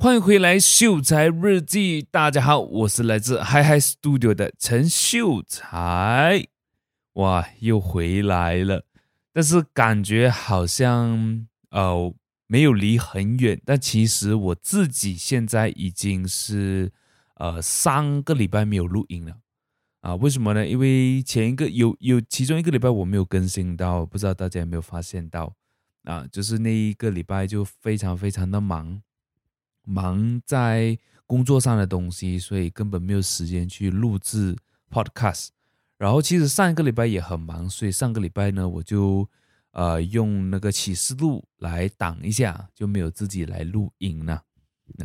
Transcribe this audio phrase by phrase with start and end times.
[0.00, 2.06] 欢迎回来，秀才日记。
[2.08, 6.46] 大家好，我是来自 Hyhy Studio 的陈秀才。
[7.14, 8.84] 哇，又回来了，
[9.32, 12.14] 但是感觉好像呃
[12.46, 13.60] 没有离很远。
[13.64, 16.92] 但其实我自己现在已经是
[17.34, 19.38] 呃三个礼拜没有录音了
[20.02, 20.14] 啊？
[20.14, 20.64] 为什么呢？
[20.64, 25.56] 因为前一个有有其中一个礼拜我没有更新到，不知道大家有没有发现到
[26.04, 26.24] 啊？
[26.30, 29.02] 就是那一个礼拜就非常非常的忙。
[29.88, 34.54] 忙在工作上的东西，所以根本没有时间去录制
[34.90, 35.48] podcast。
[35.96, 39.28] 然后其实上一个礼拜也很忙，所以上个礼拜呢，我就
[39.72, 44.44] 呃用那个启示录来挡一下，就没有自己来录音了。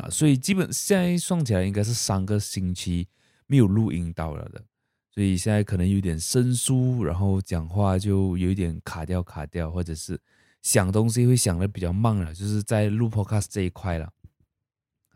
[0.00, 3.08] 啊，所以基本现在算起来应该是三个星期
[3.46, 4.62] 没有录音到了的，
[5.10, 10.18] 所以现在可能有点生疏，然后讲话就有一点卡掉卡掉，或者是
[10.62, 14.10] 想东西会想的比较慢了，就是在录 podcast 这一块了。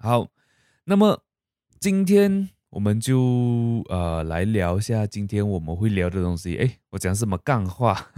[0.00, 0.28] 好，
[0.84, 1.24] 那么
[1.80, 6.56] 今天我们就呃来聊一下今天我们会聊的东西。
[6.56, 8.12] 哎，我讲什么干话？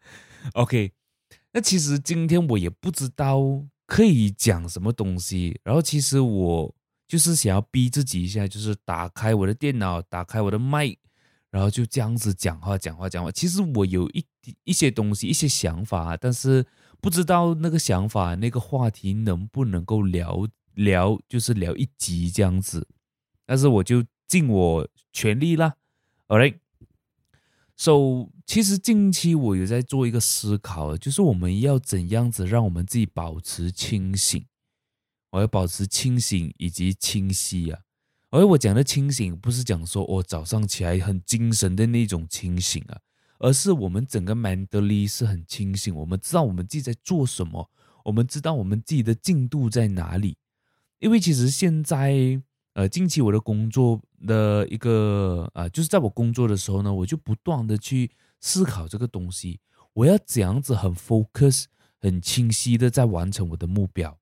[0.54, 0.92] OK，
[1.52, 5.60] 那其实今天我也不知道可以讲什么东西。
[5.62, 6.74] 然后其实我
[7.06, 10.96] 就是想要逼自己一下，就是打开我的电脑，打开我的麦，
[11.50, 13.30] 然后就这样子讲话，讲话，讲话。
[13.30, 14.24] 其实我有一
[14.64, 16.64] 一些东西，一些想法，但是
[17.02, 20.48] 不知道那个想法，那个话题能不能够聊。
[20.76, 22.86] 聊就是聊一集这样子，
[23.44, 25.76] 但是我就尽我全力啦。
[26.28, 34.44] Alright，so 其实近期我有在做一个思考，就是我们要怎样子让我们自己保持清醒，
[35.30, 37.80] 我要保持清醒以及清晰啊。
[38.30, 43.00] 而我讲的清醒不是讲说我早上起来很精神的那种清醒啊，
[43.38, 47.70] 而是我们整个 mentally 是很清醒，我们知道我们自己在做什么，
[48.04, 50.36] 我们知道我们自己的进度在哪里。
[50.98, 52.40] 因为其实现在，
[52.72, 59.60] 呃，近期我的工作的一个啊、呃，就是在我工作的时候呢，我就不断的去思考这个东西，
[59.92, 61.64] 我要怎样子很 focus、
[62.00, 64.18] 很清晰的在完成我的目标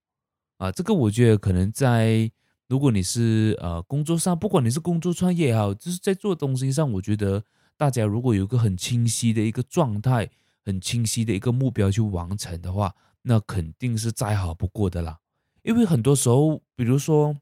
[0.59, 0.73] 啊。
[0.73, 2.31] 这个我觉得可能在
[2.69, 7.43] 如果你是呃工作上，不管你是工作创业也好，就是在做东西上，我觉得
[7.77, 10.29] 大家如果有一个很清晰的一个状态、
[10.65, 15.21] 很清晰的一个目标去完成的话，那肯定是再好不过的啦。
[15.65, 17.35] 因为很多时候，比如说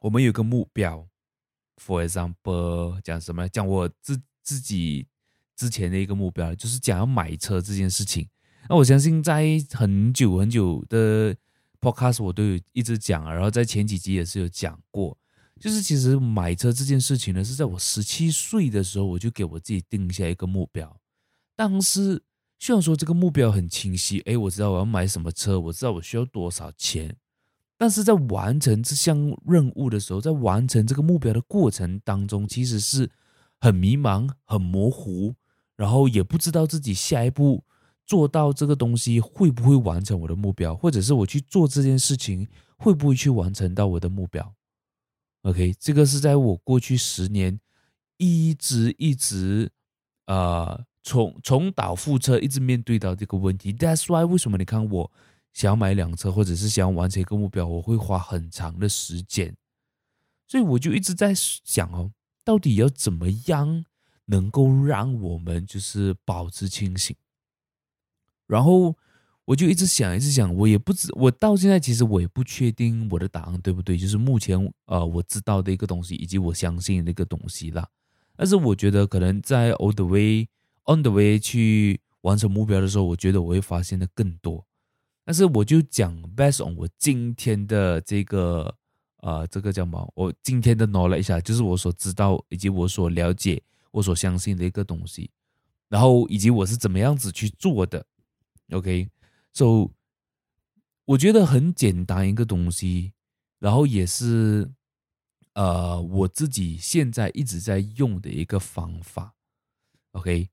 [0.00, 1.06] 我们有个目标
[1.76, 3.46] ，for example，讲什么？
[3.48, 5.06] 讲我自自己
[5.54, 8.26] 之前的一个目标，就是讲要买车这件事情。
[8.70, 11.36] 那我相信在很久很久的
[11.78, 15.18] podcast 我都有一直讲，然后在前几集也是有讲过，
[15.60, 20.98] 就是其实买车这件事情呢，是在我十七岁的时候，我就给我自己定下一个目标。
[21.54, 22.22] 当时
[22.58, 27.14] 虽然说这个目标很清晰，诶，我知道我要买什么车，我知道我需要多少钱。
[27.82, 33.10] 但是在完成这项任务的时候，在完成这个目标的过程当中，其实是
[33.58, 35.34] 很迷茫、很模糊，
[35.74, 37.64] 然后也不知道自己下一步
[38.06, 44.54] 做到这个东西会不会完成我的目标，或者是我去做这件事情会不会去完成到我的目标。
[45.42, 47.58] OK，这个是在我过去十年
[48.16, 49.72] 一直一直
[50.26, 53.72] 呃重重蹈覆辙，一直面对到这个问题。
[53.72, 55.10] That's why 为什么你看我。
[55.52, 59.54] 想要买辆车，或者是想要完成一个目标，我会花很长的时间，
[60.48, 62.10] 所以我就一直在想哦，
[62.44, 63.84] 到底要怎么样
[64.26, 67.14] 能够让我们就是保持清醒？
[68.46, 68.96] 然后
[69.44, 77.88] 我就一直想，一直想，我也不知，我到现在其实我也不确定我的答案对不对，就是目前呃我知道的一个东西，以及我相信的一个东西啦。
[78.36, 80.48] 但是我觉得可能在 all the way
[80.86, 84.64] on the way 去完成目标的时候，我觉得我会发现的更多。
[85.24, 88.74] 但是我就讲 based on 我今天的这个
[89.18, 90.12] 呃，这个叫什么？
[90.16, 93.62] 我今天的 knowledge 就是我所知道以及我所了解、
[93.92, 95.30] 我所相信的一个东西，
[95.88, 98.04] 然后以及我是怎么样子去做的。
[98.72, 99.90] OK，so
[101.04, 103.12] 我觉得很简单一个东西，
[103.60, 104.72] 然后也是
[105.54, 109.34] 呃我自己现在一直在用的一个方法。
[110.12, 110.48] OK，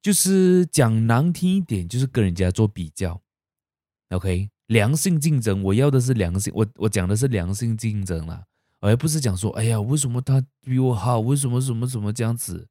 [0.00, 3.20] 就是讲难听一点，就是跟人家做比较。
[4.10, 8.44] OK，良性竞争，我要的是良性，我我讲的是良性竞争啦，
[8.80, 11.20] 而不是讲说，哎呀，为什么他比我好？
[11.20, 12.68] 为什么什么什么这样子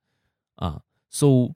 [0.55, 1.53] 啊？So，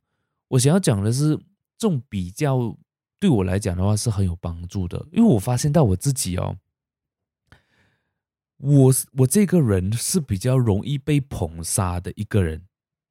[0.49, 1.37] 我想要讲的是，
[1.77, 2.75] 这种比较
[3.19, 6.57] 对我来讲的话是很有帮助的，因为我发现到我自己哦，
[8.57, 12.63] 我我这个人是比较容易被捧杀的一个人，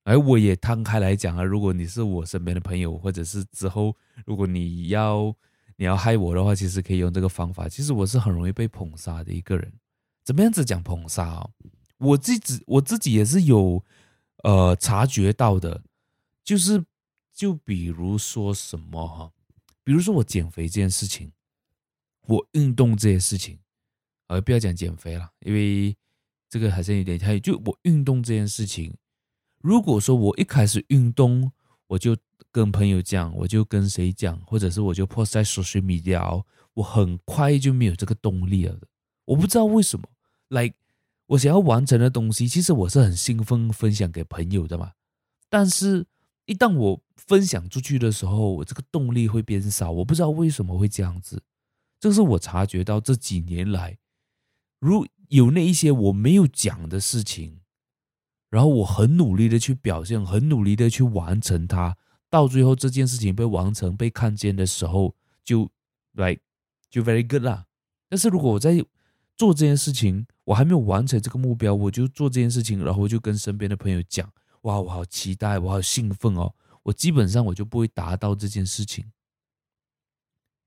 [0.04, 3.96] 而我也摊开来讲啊，如果你是我身边的朋友，或者是之后
[4.26, 5.34] 如果你要。
[5.76, 7.68] 你要害我的话，其实可以用这个方法。
[7.68, 9.72] 其实我是很容易被捧杀的一个人，
[10.24, 11.50] 怎么样子讲捧杀哦？
[11.98, 13.84] 我自己我自己也是有
[14.42, 15.82] 呃察觉到的，
[16.44, 16.84] 就是
[17.32, 19.32] 就比如说什么哈，
[19.84, 21.32] 比如说我减肥这件事情，
[22.26, 23.58] 我运动这件事情，
[24.28, 25.96] 呃，不要讲减肥了，因为
[26.48, 28.96] 这个还是有点太，就我运动这件事情，
[29.60, 31.52] 如果说我一开始运动，
[31.88, 32.16] 我就
[32.56, 36.42] 跟朋友讲，我就跟谁讲，或者是我就 post 在 social media，
[36.72, 38.80] 我很快就没有这个动力了，
[39.26, 40.08] 我不知道为什么。
[40.48, 40.72] 来，
[41.26, 44.92] 我想要完成的东西，其实我是很兴奋分享给朋友的嘛。
[45.50, 46.06] 但是，
[46.46, 49.90] 一旦我分享出去的时候，我这个动力会变少。
[49.90, 51.42] 我不知道为什么会这样子，
[52.00, 53.98] 这是我察觉到这几年来，
[54.78, 57.60] 如有那一些我没有讲的事情，
[58.48, 65.14] 然后我很努力的去表现，很努力的去完成它，到最后这件事情被完成、被看见的时候，
[65.44, 65.70] 就
[66.12, 66.36] 来
[66.90, 67.66] 就 very good 啦。
[68.08, 68.84] 但是如果我在
[69.36, 74.32] 做这件事情，我还没有完成这个目标，我就做这件事情，然后我就跟身边的朋友讲
[74.62, 79.04] ：“哇，我好期待，我好兴奋哦！”我基本上我就不会达到这件事情。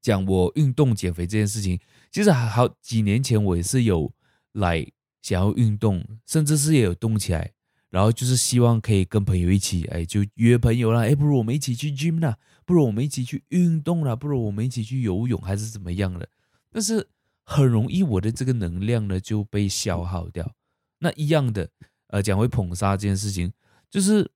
[0.01, 1.79] 讲我运动减肥这件事情，
[2.11, 4.13] 其实还好几年前我也是有
[4.53, 4.85] 来
[5.21, 7.53] 想要运动，甚至是也有动起来，
[7.89, 16.27] 然后就是希望可以跟朋友一起，哎，就约朋友啦，哎，不如我们一起去 gym 啦，不如我们一起去运动啦，不如我们一起去游泳，还是怎么样的？
[16.71, 17.07] 但是。
[17.51, 20.53] 很容易，我的这个能量呢就被消耗掉。
[21.00, 21.68] 那一样的，
[22.09, 23.51] 呃，讲回捧杀这件事情，
[23.89, 24.30] 就是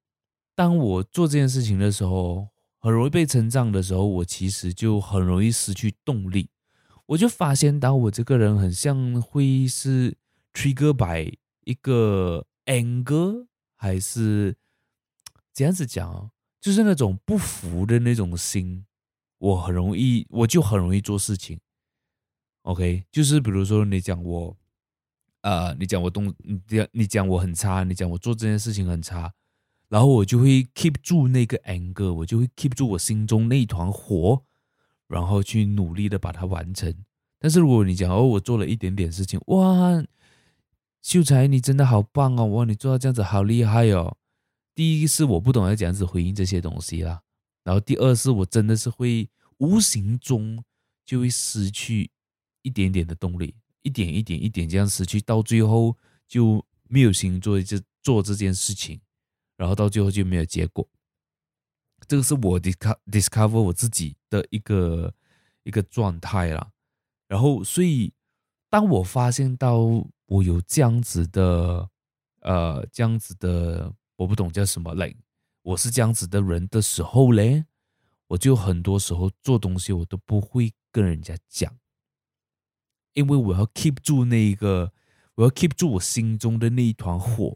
[0.56, 2.48] 当我做这件事情的时候，
[2.80, 6.50] 很容易被称赞的时候，我其实就很容易失去动力。
[7.06, 10.18] 我就发现到我这个人很像会是
[10.52, 14.56] trigger by 一个 anger，还是
[15.54, 16.32] 这样子讲，
[16.62, 18.86] 就是那种不服的那种心，
[19.38, 21.60] 我很容易，我就很容易做事情。
[22.64, 24.58] OK，就是比如说你讲我，
[25.42, 29.34] 呃，你讲我动，你讲你讲我很差，你讲我做这件事情很差，
[29.90, 34.46] 然后我就会 keep 住那个 anger，我就会 keep 住我心中那一团火，
[35.10, 36.96] 然后去努力的把它完成。
[37.38, 40.02] 但是如果你讲哦，我做了一点点事情，哇，
[41.04, 44.18] 秀才你真的好棒哦，哇，你做到这样子好厉害哦。
[44.74, 47.22] 第一是我不懂要这样子回应这些东西啦，
[47.64, 49.30] 然后第二是我真的是会
[49.60, 50.64] 无形中
[51.06, 52.10] 就会失去。
[52.66, 59.02] 一点点的动力，一点一点一点这样失去，到最后就没有心做这做这件事情，
[59.58, 60.88] 然后到最后就没有结果。
[62.08, 65.14] 这个是我 discover discover 我自己的一个
[65.64, 66.72] 一个状态啦。
[67.28, 68.14] 然后，所以
[68.70, 71.88] 当我发现到我有这样子的
[72.42, 75.16] 呃这样子的，我不懂叫什么嘞，
[75.62, 77.66] 我是这样子的人的时候嘞，
[78.30, 81.72] 我就很多时候做东西我都不会跟人家讲。
[83.14, 84.92] 因为我要 keep 住那一个，
[85.36, 87.56] 我要 keep 住我心中的那一团火。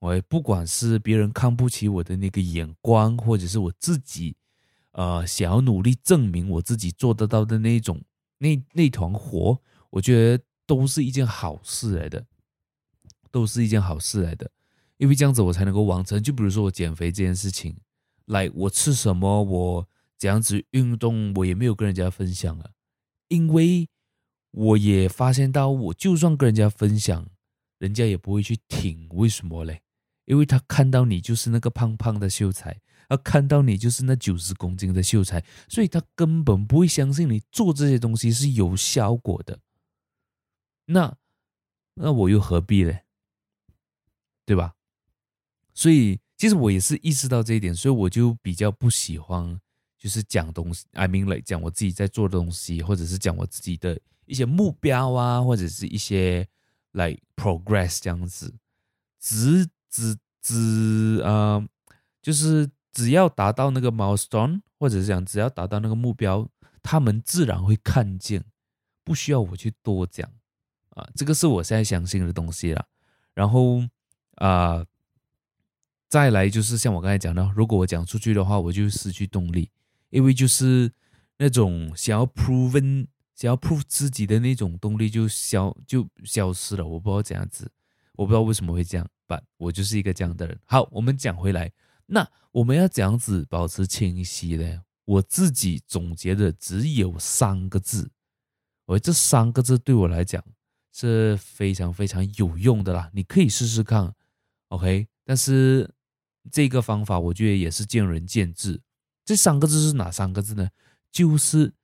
[0.00, 4.36] 我不管是别人看不起我的那个眼光，或者是我自己，
[4.92, 8.02] 呃，想要努力证明我自己做得到的那种，
[8.36, 9.58] 那那团火，
[9.88, 12.26] 我觉得都是一件好事来的，
[13.30, 14.50] 都是一件好事来的。
[14.98, 16.22] 因为这样子我才能够完成。
[16.22, 17.76] 就比如说我减肥这件事情，
[18.26, 22.70] 来，我吃什么，我怎样子运动，我也没有跟人家分享啊，
[23.28, 23.88] 因为。
[24.52, 27.28] 我也发现到，我就算跟人家分享，
[27.78, 29.06] 人家也不会去听。
[29.10, 29.82] 为什么嘞？
[30.24, 39.60] 因为他看到你就是那个胖胖的秀才，他看到你就是那九十公斤的秀才，所以他根本不会相信你做这些东西是有效果的。
[40.86, 41.16] 那
[41.94, 43.04] 那我又何必嘞？
[44.44, 44.74] 对吧？
[45.74, 49.60] 所以其实我也是意识到这一点，所以我就比较不喜欢，
[49.96, 54.00] 就是讲东西，I mean like 讲我自己在做的东西，或者是讲我自己的。
[54.28, 56.48] 一些目标啊，或者是一些、
[56.90, 58.52] like、progress 这样子，
[59.20, 61.64] 只只只呃，
[62.20, 66.50] 就是只要达到那个 milestone，或者是讲只要达到那个目标，
[66.82, 68.44] 他们自然会看见，
[69.04, 70.28] 不需要我去多讲
[70.96, 72.84] 啊，这个是我现在相信的东西了。
[73.32, 73.80] 然后
[74.34, 74.84] 啊、
[76.08, 79.70] 再来就是像我刚才讲的，如果我讲出去的话，我就失去动力，
[80.10, 80.90] 因为就是
[81.38, 83.06] 那种想要 proven。
[83.36, 87.70] 想要 prove 自己的那种动力就消就消失了，我不知道怎样子，
[88.14, 90.58] 我不知道为什么会这样办，我就是一个这样的人。
[90.64, 91.70] 好，我们讲回来，
[92.06, 94.80] 那我们要怎样子保持清晰呢？
[95.04, 98.10] 我自己总结的只有三个字，
[98.86, 100.42] 我这三个字对我来讲
[100.96, 104.14] 是非常非常有用的啦，你可以试试看
[104.68, 105.06] ，OK？
[105.24, 105.92] 但是
[106.50, 108.80] 这个方法我觉得也是见仁见智。
[109.24, 110.70] 这三个字是哪三个字呢？
[111.10, 111.74] 就是。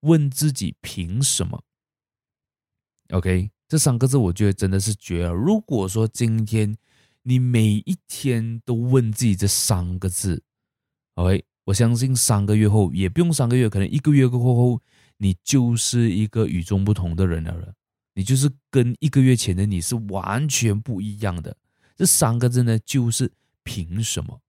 [0.00, 1.64] 问自己凭什么
[3.08, 5.32] ？OK，这三个字我觉得真的是绝了。
[5.32, 6.76] 如果说今天
[7.22, 10.44] 你每一天都问自己这三个字
[11.14, 14.80] ，OK，我相信三个月后也不用三个月，可能一个月过后，
[15.16, 17.74] 你就是一个与众不同的人了。
[18.16, 21.54] 你就是跟一个月前的你是完全不一样的。
[21.94, 23.30] 这三个字呢，就是
[23.62, 24.40] 凭什么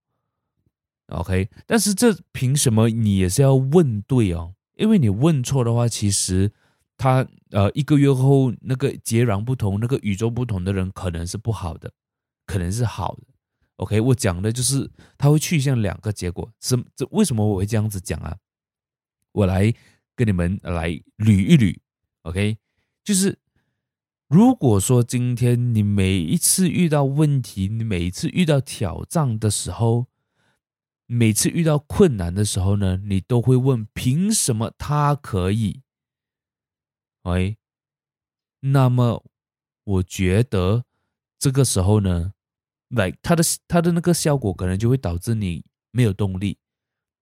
[1.08, 4.56] ？OK，但是这凭什么你也是要问对哦。
[4.76, 6.52] 因为你问错的话，其实
[6.98, 11.92] 他呃一个月后那个截然不同、那个与众不同的人可能是不好的，
[12.46, 13.24] 可能是好的。
[13.78, 16.50] OK，我讲的就是他会去向两个结果。
[16.62, 18.38] 是这为什么我会这样子讲啊？
[19.34, 19.74] 我来
[20.16, 21.76] 跟你们来捋一捋。
[22.24, 22.58] OK，
[23.04, 23.38] 就是
[24.28, 30.08] 如果说今天你每一次遇到问题，你每一次遇到挑战的时候，
[31.06, 35.82] 每次遇到困难的时候呢，你都会问凭什么他可以？
[37.24, 37.56] 哎，
[38.60, 39.24] 那么
[39.86, 40.84] 我觉得
[41.40, 42.34] 这个时候呢，
[42.90, 46.58] 来他的他的那个效果可能就会导致你没有动力。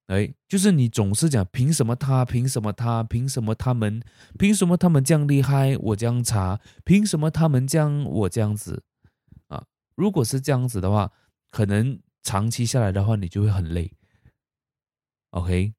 [0.08, 2.24] 哎，就是你总是讲凭什么他？
[2.26, 3.04] 凭什么他？
[3.04, 4.02] 凭什么他们？
[4.38, 5.78] 凭什么他们这样厉害？
[5.78, 6.60] 我这样差？
[6.84, 8.84] 凭什么他们这样我这样子？
[9.48, 11.12] 啊，如果是这样子的话，
[11.50, 12.00] 可能。
[12.28, 13.94] 长期下来的话，你就会很累
[15.30, 15.76] ，OK？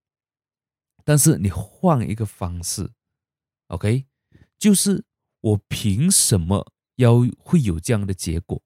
[1.02, 2.92] 但是你换一个方式
[3.66, 4.06] ，OK？
[4.56, 5.04] 就是
[5.40, 8.62] 我凭什么要会有这样的结果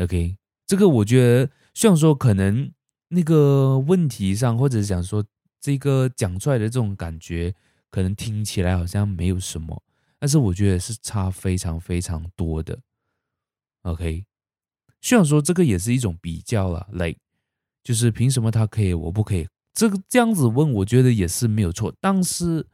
[0.00, 0.38] ？OK？
[0.66, 2.72] 这个我觉得，虽然说可能
[3.10, 5.24] 那个问题上，或者讲说
[5.60, 7.54] 这个讲出来的这种感觉，
[7.90, 9.82] 可能听起来好像没有什么，
[10.18, 12.78] 但是我觉得是差非常非常多的
[13.82, 14.24] ，OK？
[15.00, 17.18] 虽然说这个也是一种比较了，like，
[17.82, 19.48] 就是凭什么他可以，我不可以？
[19.72, 21.94] 这个这样子问，我觉得也是没有错。
[22.00, 22.66] 但是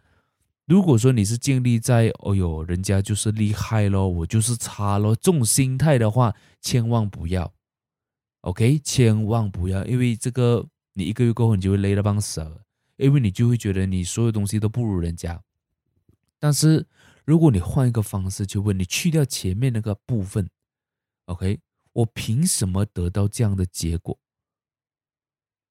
[0.67, 7.53] 如果说你是建立在“哦哟，人家就是厉害咯，我就是差咯”这种心态的话，千万不要
[8.47, 12.63] ，OK，千万不要，因为这个你一个月过后你就会累得半死了，
[12.97, 15.43] 因为你就会觉得你所有东西都不如人家。
[16.39, 16.87] 但是
[17.25, 20.49] 如果你换一个方式去问，你去掉前面那个部分
[21.25, 21.59] ，OK。
[21.97, 24.19] 我凭什么得到这样的结果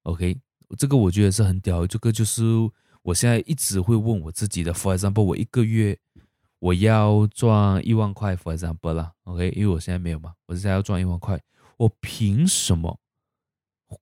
[0.01, 0.39] ？OK，
[0.75, 1.85] 这个我觉得是很屌。
[1.85, 2.43] 这个就是
[3.03, 4.73] 我现在一直会问我自己的。
[4.73, 5.99] For example，我一个月
[6.57, 11.39] 我要赚一万块，For example 啦，OK，因为我现在没有嘛，我现在要赚一万块，
[11.77, 12.99] 我凭什么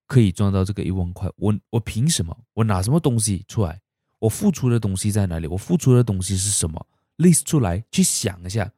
[0.05, 1.29] 可以赚到这个一万块？
[1.37, 2.45] 我我凭什么？
[2.53, 3.81] 我拿什么东西出来？
[4.19, 5.47] 我付出的东西在哪里？
[5.47, 6.87] 我付出的东西是什么
[7.17, 8.71] ？List 出来，去想一下。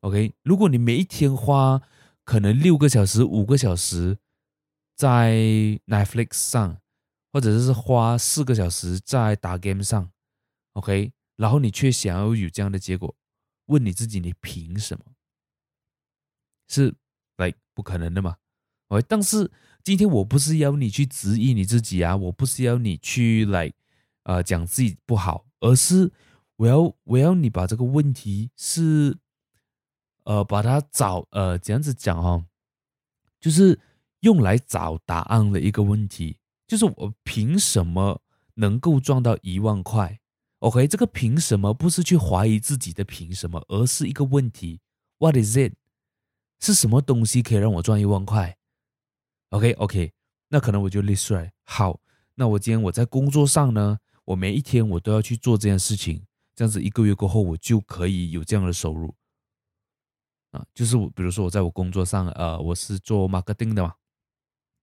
[0.00, 1.80] OK，如果你每一天花
[2.24, 4.18] 可能六个小时、五个小时
[4.94, 5.32] 在
[5.86, 6.80] Netflix 上，
[7.32, 10.10] 或者是花四个小时在打 game 上
[10.72, 13.14] ，OK，然后你却想要有这样的结果，
[13.66, 15.04] 问你自己，你凭什么？
[16.68, 16.94] 是
[17.78, 18.34] 不可能的嘛
[18.88, 19.48] ？OK，但是
[19.84, 23.72] 今天我不是要你去质疑你自己啊，我不是要你去来
[24.24, 26.10] 呃讲自己不好，而是
[26.56, 29.16] 我要我要你把这个问题是。
[30.24, 32.44] 呃，把它找呃，这样子讲哦，
[33.40, 33.80] 就是
[34.20, 38.20] 用来找答案的一个问题，就是我凭什么
[38.56, 40.20] 能够赚到一万块
[40.58, 44.82] ？OK，这个凭什么不是去怀疑自己的凭什么，而是一个问题
[45.16, 45.72] ，What is it？
[46.60, 48.56] 是什么东西可以让我赚一万块
[49.50, 50.12] ？OK，OK，
[50.48, 51.52] 那可能我就 list 出来。
[51.64, 52.00] 好，
[52.34, 56.24] 那我今天我在工作上呢，我每一天我都要去做这件事情，
[56.54, 59.14] 这样子一个月过后，我就可以有这样的收入。
[60.50, 63.94] 啊，就是我，比如说我在我工作上，呃，我是做 marketing 的嘛，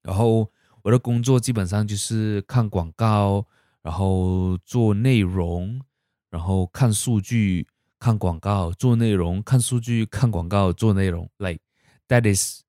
[0.04, 0.50] 然后
[0.84, 3.46] 我的工作基本上就是看广告，
[3.82, 5.82] 然后做内容，
[6.30, 7.68] 然后看数据，
[7.98, 11.60] 看广告，做内容，看数据，看广告，做内容，like
[12.08, 12.62] that is，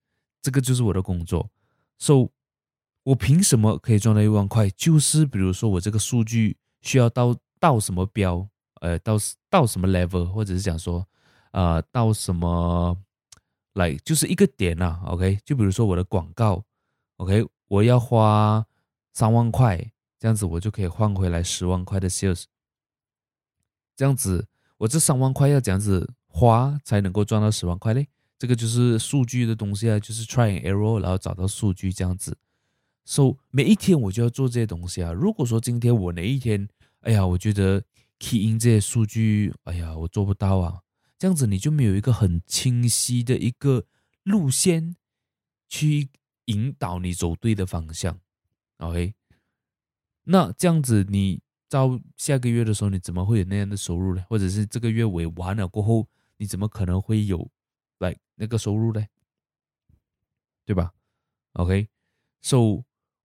[0.42, 1.50] 这个就是我的工作。
[1.98, 2.30] So，
[3.02, 4.70] 我凭什么可以赚到一万块？
[4.70, 8.48] 就是比如说我这个数据需要到到什么标，
[8.80, 9.16] 呃，到
[9.48, 11.06] 到什么 level，或者是讲说。
[11.52, 12.94] 呃，到什么
[13.72, 16.62] 来就是一个点啊，OK，就比如说我的广告
[17.16, 18.66] ，OK，我要花
[19.14, 19.78] 三万块，
[20.18, 22.44] 这样子我就可以换回来十万块的 sales，
[23.94, 28.06] 这样子我这三万块要这样子花才能够赚到十万块嘞，
[28.38, 32.36] 这个就是数据的东西啊，就是 try and error，然后找到数据这样子
[33.04, 35.12] ，so 每一天我就要做这些东西啊。
[35.12, 36.68] 如果说今天我哪一天，
[37.00, 37.82] 哎呀，我觉得
[38.18, 40.82] key in 这些数据，哎呀，我做不到啊。
[41.18, 43.86] 这样子你就没有一个很清晰的一个
[44.22, 44.96] 路线
[45.66, 46.10] 去
[46.44, 48.20] 引导你走对的方向
[48.76, 49.14] ，OK？
[50.24, 51.40] 那这样子你
[51.70, 54.22] 到下个月的时候，你怎么会有那样的收入呢？
[54.28, 57.48] 或者是这个月尾完了过后，你怎么可能会有
[57.98, 59.04] 来那个收入呢？
[60.64, 60.92] 对吧
[61.52, 62.84] ？OK，so、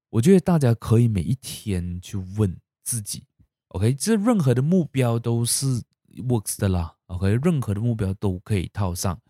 [0.09, 3.25] 我觉得大家可以每一天去问自己
[3.69, 5.83] ，OK，这任何的目标都是
[6.17, 9.21] works 的啦，OK，任何的目标都可以套上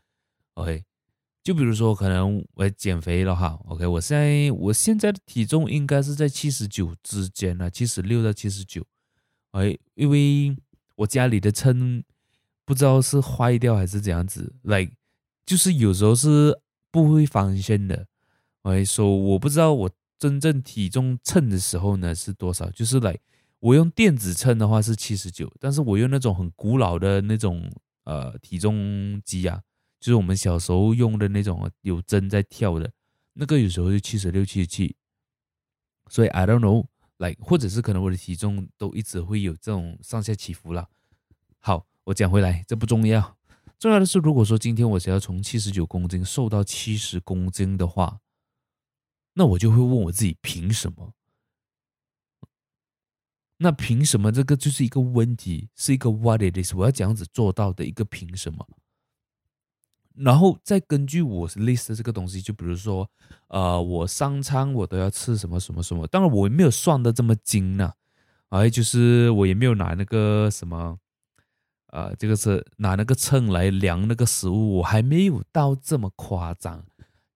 [0.55, 0.83] ，OK。
[1.43, 8.85] 就比如说，可能我减肥了哈，OK，我现在我现在的体重应该是在七十九之间了，七十六到七十九，
[9.53, 10.55] 哎，因为
[10.97, 12.03] 我家里的称
[12.63, 14.93] 不知道是坏掉还是怎样子，like
[15.45, 16.59] 就是有时候是
[16.91, 18.07] 不会翻新的，
[18.61, 23.17] 我还，说我不知道我真正体重称的时候呢是多少，就是来
[23.59, 27.71] 我用电子秤的话是七十九，但是我用那种很古老的那种
[28.03, 29.61] 呃体重机啊。
[29.99, 32.91] 就是我们小时候用的那种有针在跳的，
[33.33, 34.95] 那个有时候就七十六、七十七，
[36.09, 40.87] 所以 I don't know，like 或者是可能我的体重都一直会有这种上下起伏啦。
[41.59, 43.37] 好，我讲回来，这不重要，
[43.81, 48.19] 重要的是如果说今天我想要从七十九公斤瘦到七十公斤的话，
[49.33, 51.15] 那我就会问我自己凭什么？
[53.57, 54.31] 那凭什么？
[54.31, 58.67] 这个就是一个问题，是一个 what it is，我要这样子做到的一个凭什么？
[60.13, 63.09] 然后再根据我 list 这个东西，就比如说，
[63.47, 66.05] 呃，我三餐我都要吃什么什么什么。
[66.05, 67.93] 当然我也没有算的这么精呢，
[68.49, 70.99] 哎，就是我也没有拿那个什么，
[71.91, 76.85] 呃，这个是拿那个秤来量那个食物，我还没有到这么夸张。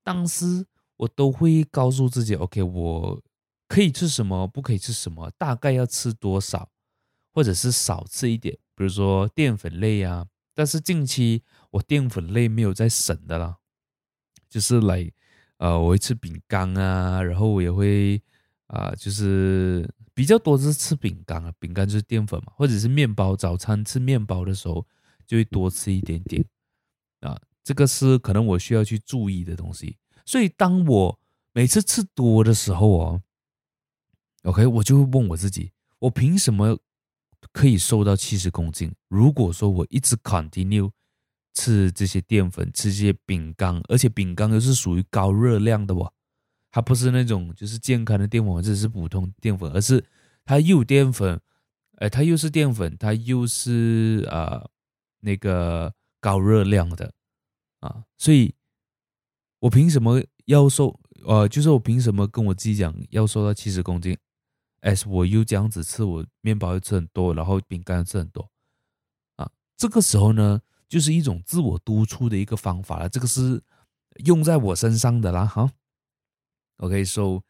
[0.03, 0.65] 但是
[0.97, 3.21] 我都会告诉自己，OK，我
[3.67, 6.69] 可以吃什么，不可以吃什么，大概要吃多少，
[7.33, 10.25] 或者是少吃一点，比如说淀粉类啊。
[10.53, 13.57] 但是近期我淀粉类没有在省的了，
[14.47, 15.11] 就是来，
[15.57, 18.21] 呃，我会吃饼干啊，然后我也会
[18.67, 24.87] 啊、就是比较多是吃饼干啊，饼干就是淀粉嘛，或者是面包，早餐吃面包的时候
[25.27, 26.43] 就会多吃一点点
[27.19, 29.97] 啊，这个是可能我需要去注意的东西。
[30.25, 31.19] 所以当我
[31.53, 33.21] 每次吃多的时候哦
[34.43, 36.79] ，OK，我就会问我自己，我凭什么？
[37.51, 38.91] 可以瘦到七十公斤。
[39.07, 40.89] 如果说我一直 continue
[41.53, 46.11] 吃这些淀粉，吃这些饼干，而且饼干又是属于高热量的哦，
[46.75, 50.03] 它不是那种就是健康的淀粉或者是普通淀粉，而是
[50.43, 51.39] 它又淀粉，
[51.99, 54.69] 哎，它又是淀粉，它又是啊、呃、
[55.21, 57.13] 那个高热量的
[57.79, 58.53] 啊，所以
[59.59, 60.99] 我凭什么要瘦？
[61.23, 64.17] 呃，就是我凭什么跟我自己讲要瘦到七十公斤
[64.81, 68.51] 哎我又这样子吃，我面包又吃很多，然后饼干又吃很多，
[69.37, 70.59] 啊，这个时候呢，
[70.89, 73.07] 就是一种自我督促的一个方法了。
[73.07, 73.63] 这个是
[74.25, 75.71] 用在我身上的啦，哈。
[76.77, 77.41] OK，so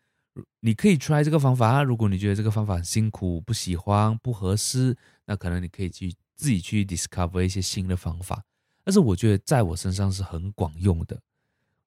[0.60, 1.82] 你可以 try 这个方法。
[1.84, 8.44] 如果你觉得这个方法很辛苦、不喜欢、不合适，那可能你可以去自己去 discover 一些新的方法。
[8.84, 11.20] 但是我觉得在我身上是很管用的。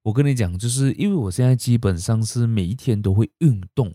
[0.02, 3.94] 我跟你讲，就是因为我现在基本上是每一天都会运动。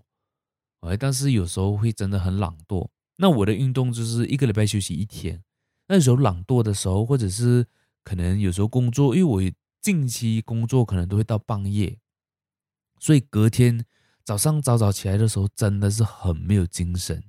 [0.82, 2.88] 哎但是有时候会真的很懒惰。
[3.18, 5.44] 那我的运动就是一个礼拜休息一天。
[5.88, 7.66] 那时候懒惰的时候，或者是
[8.04, 9.52] 可能有时候工作，因为我
[9.82, 11.98] 近期工作可能都会到半夜，
[13.04, 13.84] 所以隔天
[14.24, 17.22] 早上早早起来的时候真的是很没有精神。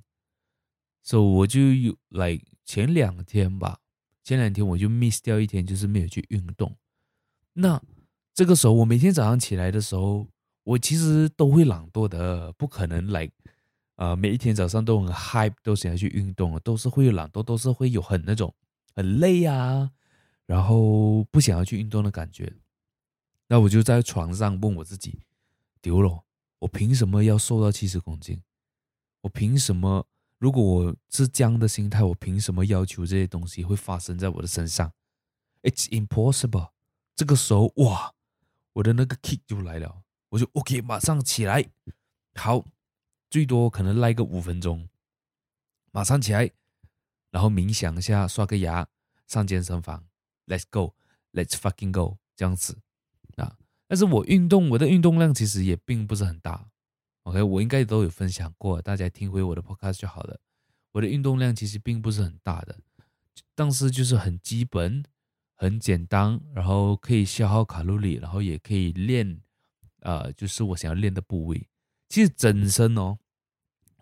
[1.03, 3.79] 所以我就有来前两天吧，
[4.23, 6.77] 前两天我就 miss 掉一天，就是没有去运动。
[7.51, 7.81] 那
[8.33, 10.29] 这个时候我每天早上起来的时候，
[10.63, 13.29] 我其实都会懒惰的，不可能来，
[13.97, 18.55] 呃，每一天早上都很 hype，都想要去运动，都是会有懒惰，都是会有很那种
[18.95, 19.91] 很累啊，
[20.45, 22.53] 然后不想要去运动的感觉。
[23.49, 25.19] 那我就在床上问我自己，
[25.85, 26.25] 丢了，
[26.57, 28.41] 我凭什么要瘦到七十公斤？
[29.21, 30.07] 我凭什么？
[30.39, 34.91] 如果我是这样的心态，我凭什么要求这些东西会发生在我的身上
[35.61, 36.71] ？It's impossible。
[37.15, 38.15] 这个时候，哇，
[38.73, 40.01] 我的那个 kick 就来了。
[40.29, 41.63] 我就 OK，马上起来，
[42.33, 42.65] 好，
[43.29, 44.89] 最多可能赖个五分钟，
[45.91, 46.49] 马上起来，
[47.29, 48.87] 然后冥想一下，刷个牙，
[49.27, 50.07] 上健身房
[50.47, 52.79] ，Let's go，Let's fucking go，这样子。
[53.87, 56.69] 但是我运动，我的运动量其实也并不是很大
[57.23, 60.39] ，OK，我应该都有分享过，大家听回我的 podcast 就好了。
[60.93, 62.79] 我的运动量其实并不是很大的，
[63.53, 65.03] 但是就是很基本、
[65.53, 69.41] 很简单，然后可以消耗卡路里，然后也可以练。
[70.01, 71.67] 呃，就是我想要练的部位，
[72.09, 73.17] 其实整身哦，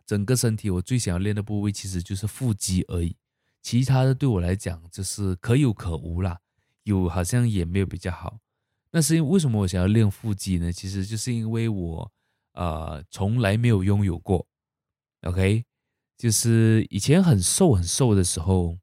[0.06, 3.16] 整个身体我最想要练的部位其实就是腹肌而已，
[3.62, 6.42] 其他的对我来讲就是可有可无啦，
[6.84, 8.40] 有好像也没有比较好。
[8.96, 10.72] 那是因为为什么我想要练腹肌呢？
[10.72, 12.12] 其实就是因为我
[12.54, 14.48] 呃从来没有拥有过
[15.24, 15.66] ，OK，
[16.16, 18.78] 就是以前很瘦很瘦的时候，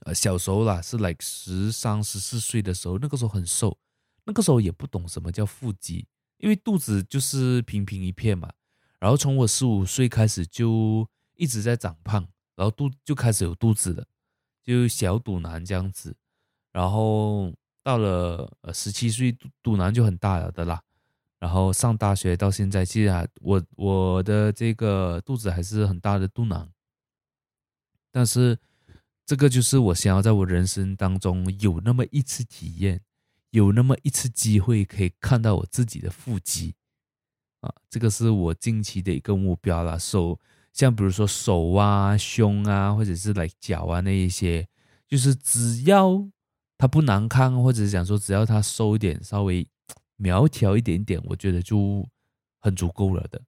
[0.00, 3.78] 呃，小时候啦，是 like 十三十四岁的时候，那个时候很瘦，
[4.24, 8.52] 那个时候也不懂什么叫腹肌，因为肚子就是平平一片嘛。
[8.98, 14.04] 然后从我十五岁开始就一直在长胖，然后肚就开始有肚子了，
[14.64, 16.16] 就小肚腩这样子。
[16.72, 17.54] 然后
[17.86, 20.82] 到了呃十七岁，肚肚腩就很大了的啦。
[21.38, 26.68] 然后上大学到现在，其实啊，我我的这个肚子还是很大的肚腩。
[28.10, 28.58] 但是
[29.24, 33.00] 这个就是我想要在我人生当中有那么一次体验，
[33.50, 36.74] 有那么一次机会可以看到我自己的腹肌。
[37.60, 39.96] 啊，这个是我近期的一个目标啦。
[39.96, 40.40] 手，
[40.72, 44.66] 像比如说手啊、胸啊，或者是来脚啊那一些，
[45.06, 46.28] 就是只要
[46.78, 49.66] 他不难看，或者是讲说只要他瘦一点，稍微
[50.16, 52.08] 苗条一点点，我觉得就
[52.60, 53.40] 很足够了的。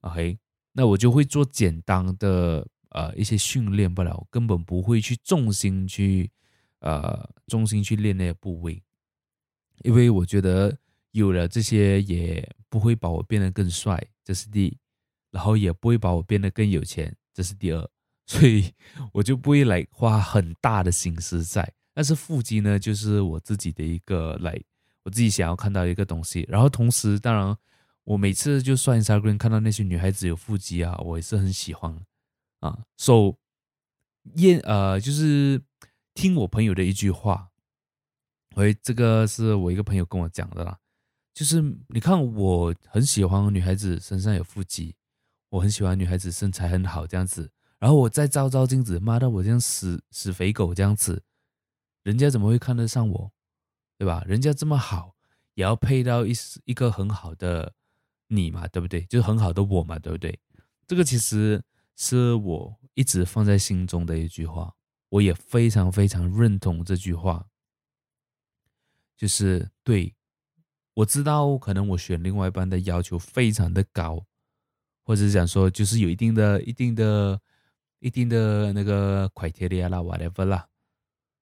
[0.00, 0.38] OK，
[0.72, 6.30] 那我就会做简单的呃一些训练不了，根本不会去重心去
[6.80, 8.82] 呃重心去练那个部位，
[9.82, 10.76] 因为我觉得。
[11.12, 14.78] 有了这些也不会把我变得更帅，这是第一，
[15.30, 17.90] 然后也不会把我变得更有钱，这是第二，
[18.26, 18.70] 所以
[19.10, 21.72] 我就不会来花很大的心思在。
[21.98, 24.56] 但是腹肌呢，就是我自己的一个来，
[25.02, 26.46] 我自己想要看到一个东西。
[26.48, 27.58] 然后同时，当然
[28.04, 31.92] 我每次就刷 Instagram 看到那些女孩子有腹肌啊，我也是很喜欢
[32.60, 32.84] 啊。
[32.98, 33.34] So，
[34.36, 35.60] 验呃，就是
[36.14, 37.48] 听我朋友的一句话，
[38.54, 40.78] 喂，这个是我一个朋友跟我讲的啦。
[41.34, 44.94] 就是你看，我很喜欢女孩子身上有腹肌，
[45.48, 47.50] 我很喜欢女孩子身材很好这样子。
[47.80, 51.20] 然后我再照照镜子，妈的，我这样死死肥狗这样子，
[52.02, 53.32] 人家怎么会看得上我？
[53.96, 54.22] 对吧？
[54.26, 55.16] 人家这么好，
[55.54, 56.32] 也要配到一
[56.64, 57.74] 一个很好的
[58.28, 59.02] 你嘛，对不对？
[59.06, 60.38] 就是很好的我嘛，对不对？
[60.86, 61.62] 这个其实
[61.96, 64.74] 是我一直放在心中的一句话，
[65.08, 67.46] 我也非常非常认同这句话，
[69.16, 70.14] 就是对。
[70.94, 74.24] 我知道，可能我选另外一半的要求非常的高，
[75.04, 77.40] 或者是讲说，就是有一定的、一定的、
[78.00, 80.67] 一定的那个 criteria 啦，whatever 啦，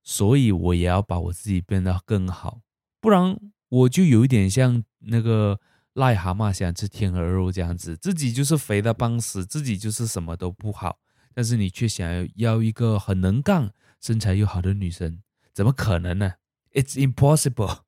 [0.09, 2.61] 所以我也要把我自己变得更好，
[3.01, 3.37] 不然
[3.69, 5.59] 我就有一点像那个
[5.95, 11.01] 癞蛤蟆想吃天鹅肉这样子，自己就是肥的半死，自己就是什么都不好，
[11.35, 15.21] 但是你却想要一个很能干、身材又好的女生，
[15.53, 16.35] 怎么可能呢
[16.73, 17.81] ？It's impossible。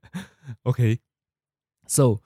[0.64, 1.00] OK.
[1.88, 2.20] So，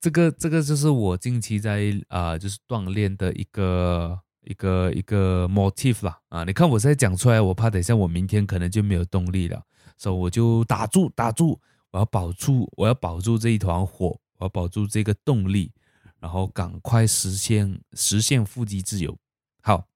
[0.00, 6.44] 这个这个就是我近期在啊、就是锻炼的一个一个一个 motif 啦啊！
[6.44, 9.64] 你看我现在讲出来，我怕等一下我明天可能就没有动力了，
[9.96, 15.72] 所以我就打住打住，我要保住我要保住这一团火，我要保住这个动力，
[16.18, 19.16] 然后赶快实现实现腹肌自由。
[19.62, 19.86] 好，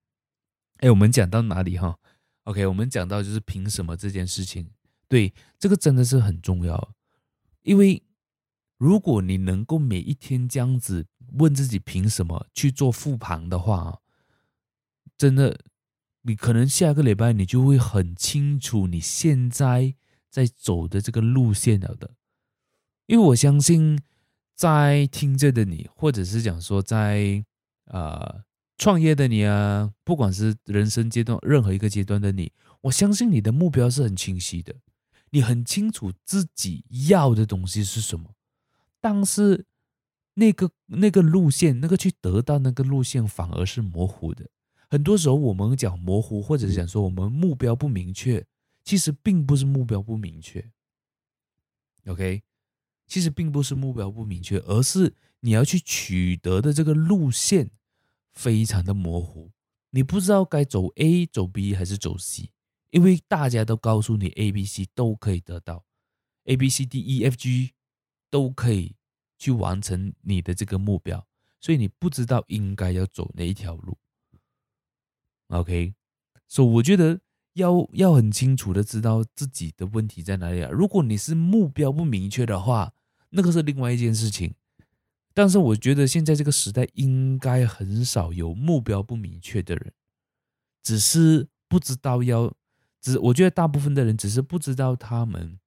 [0.79, 1.99] 哎，我们讲到哪里哈
[2.45, 4.71] ？OK，我们讲到就是凭什么这件事情，
[5.09, 6.93] 对，这个真的是很重要。
[7.63, 8.01] 因为
[8.79, 13.99] 如果你能够每一天这样子问自己凭什么去做复盘的话，
[15.19, 15.59] 真的，
[16.23, 19.95] 你可能下个礼拜你就会很清楚你现在
[20.29, 22.11] 在走的这个路线了的。
[23.07, 24.01] 因为我相信
[24.55, 27.45] 在听着的你，或者是讲说在
[27.87, 28.43] 呃
[28.77, 32.53] 创业的你啊，不管是人生阶段任何一个阶段的你，
[32.83, 34.75] 我相信你的目标是很清晰的。
[35.31, 38.35] 你很清楚自己要的东西是什么，
[39.01, 39.67] 但是
[40.35, 44.47] 那个那个路线，那个去得到那个路线反而是模糊的。
[44.89, 48.47] 很多时候我们讲模糊，或者讲说我们目标不明确，
[48.85, 50.71] 其实并不是目标不明确。
[52.07, 52.43] OK，
[53.07, 57.71] 其实并不是目标不明确，而是你要去取得的这个路线
[58.33, 59.51] 非常的模糊，
[59.91, 62.51] 你不知道该走 A 走 B 还是走 C。
[62.91, 65.85] 因为大家都告诉你 A、B、C 都可以得到
[66.45, 67.73] ，A、B、C、D、E、F、G
[68.31, 68.95] 都可以
[69.37, 71.27] 去完成你的这个目标，
[71.61, 73.99] 所以你不知道应该要走哪一条路。
[75.49, 75.95] OK，
[76.49, 77.21] 所以我觉得
[77.55, 80.71] 要要很清楚的知道自己的问题在哪里啊。
[80.71, 82.93] 如果你是目标不明确的话，
[83.31, 84.55] 那个是另外一件事情。
[85.33, 89.93] 但是我觉得现在这个时代应该很少有目标不明确的人，
[90.83, 92.53] 只是不知道要。
[93.03, 95.61] 只我觉得大部分的人只是不知道他们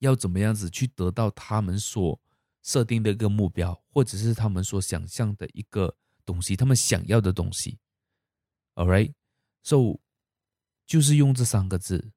[0.00, 2.18] 要怎么样子去得到他们所
[2.62, 7.78] 设定的一个目标，或者是他们所想象的一个东西，他们想要的东西。
[8.76, 9.98] All right，so
[10.86, 12.12] 就是用这三个字。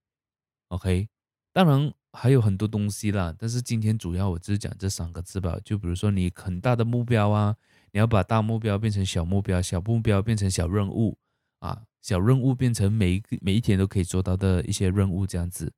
[0.68, 1.08] OK，
[1.54, 5.58] 当然还有很多东西啦，但是今天主要我只是讲这三个字吧。
[5.64, 7.56] 就比如说你很大的目标啊，
[7.92, 11.18] 你要把大目标变成小目标，小目标变成小任务
[11.60, 15.72] 啊，小任务变成每一个每一天都可以做到的一些任务这样子，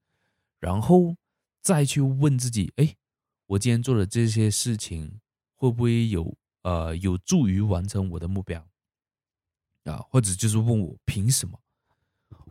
[0.60, 1.16] 然后
[1.62, 2.96] 再去问自己，哎，
[3.46, 5.22] 我今天做的这些事情
[5.56, 8.68] 会不会有呃有助于完成我的目标
[9.86, 9.98] 啊？
[10.10, 11.60] 或者就是问我凭什么？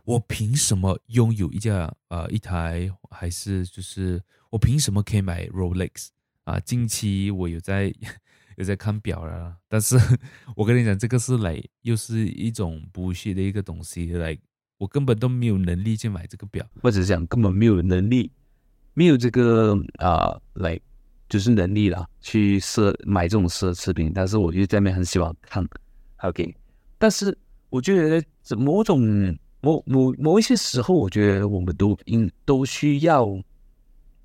[0.03, 6.07] 我凭什么拥有一架呃一台，还是就是我凭什么可以买 Rolex
[6.43, 6.59] 啊？
[6.59, 7.93] 近期我有在
[8.57, 9.95] 有在看表了，但是
[10.55, 14.37] 我跟你讲，这个是来又是一种补习的一个东西来，
[14.77, 18.31] 我根本都没有能力去买这个表，或者讲根本没有能力，
[18.95, 20.79] 没有这个啊来
[21.29, 24.11] 就是能力啦，去奢买这种奢侈品。
[24.13, 25.65] 但是我就在那边很喜欢看
[26.17, 26.55] ，OK，
[27.01, 27.35] 但是
[27.69, 28.23] 我觉得
[28.55, 29.37] 某种。
[29.63, 33.27] 某某某一些时候，我觉得我们都应都需要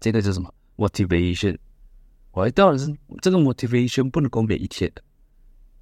[0.00, 1.54] 这个叫什么 motivation。
[2.32, 5.02] 我当然是这个 motivation 不能够每一天的，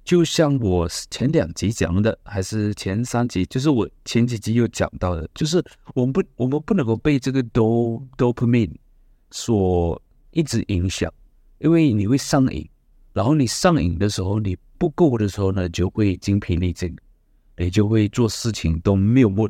[0.03, 8.75] 就像我前两集讲的，还是前三集，就是我前几集有讲到的，就是我们不我们不能够被这个 do dopamine
[9.31, 11.09] 所一直影响，
[11.59, 12.69] 因为你会上瘾，
[13.15, 16.93] 然后你上瘾的时候，你不够的时候呢，就会精疲力尽。
[17.55, 19.49] 你就会做事情都没有目，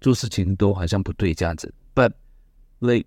[0.00, 1.72] 做事情都好像不对这样子。
[1.94, 2.10] But
[2.80, 3.06] like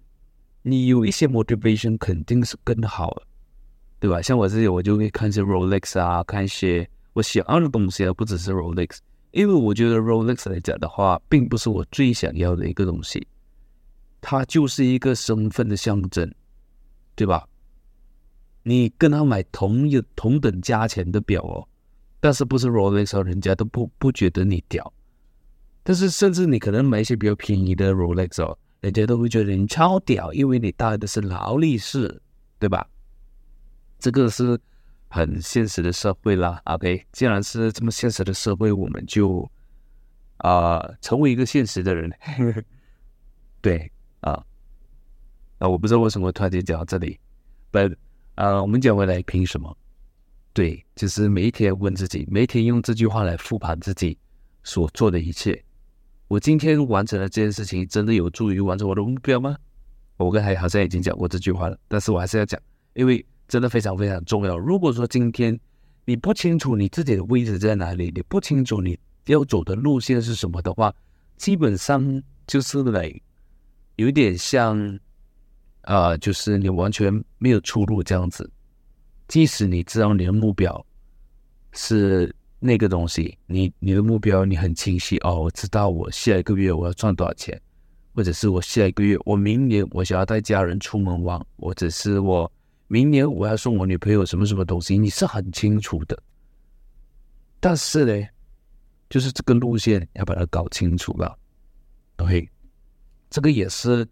[0.62, 3.22] 你有一些 motivation 肯定是更好，
[4.00, 4.22] 对吧？
[4.22, 9.00] 像我自己，我就会看一些 Rolex 啊，看一些我想要的东西，而不只是 Rolex。
[9.32, 13.28] 因为我觉得 Rolex 来讲的话，并不是我最想要的一个东西，
[14.22, 16.34] 它就是一个身份的象征，
[17.14, 17.46] 对吧？
[18.68, 21.66] 你跟他买同一同等价钱的表哦。
[22.20, 24.92] 但是不是 Rolex，人家都不不觉得你屌。
[25.84, 32.20] 但是甚至你可能买一些比较便宜的 Rolex 哦，人家都会觉得你超屌，因为你戴的是劳力士，
[32.60, 32.86] 对吧？
[34.00, 34.60] 这个是
[35.08, 36.62] 很现实的社会啦。
[36.66, 39.50] OK，既然是这么现实的社会，我们就
[40.40, 42.12] 啊、成为一个现实的人。
[43.62, 44.44] 对啊，
[45.60, 47.18] 啊我不知道为什么突然间讲到这里
[47.72, 47.96] ，But、
[48.38, 49.76] 呃，我们讲回来，凭什么？
[50.54, 54.16] 对，就是每一天问自己，每一天用这句话来复盘自己
[54.64, 55.60] 所做的一切。
[56.28, 59.58] 我今天完成了这件事情，真的有助于完成我的目标吗？
[60.18, 62.62] 我刚才好像已经讲过这句话了，但是我还是要讲，
[62.94, 64.56] 因为真的非常非常重要。
[64.56, 65.60] 如果说今天
[66.06, 68.96] 你不清楚你自己的位置在哪里，你不清楚你
[69.26, 70.94] 要走的路线是什么的话，
[71.38, 73.12] 基本上就是来
[73.96, 74.78] 有点像、
[75.88, 78.50] 呃，就是你完全没有出路这样子。
[79.30, 80.86] 即使你知道你的目标
[81.72, 87.60] 是那个东西，你你的目标你很清晰哦，我知道我下一个月我要赚多少钱，
[88.14, 92.52] 或者是我下一个月我明年我想要带家人出门玩，或者是我
[92.88, 96.22] 明年我要送我女朋友什么什么东西，你是很清楚的。
[97.62, 98.28] 但是呢，
[99.10, 101.38] 就是这个路线要把它搞清楚了。
[102.18, 102.50] OK，
[103.30, 104.06] 这个也是